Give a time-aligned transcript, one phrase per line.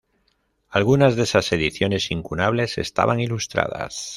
[0.67, 4.09] Algunas de esas ediciones incunables estaban ilustradas.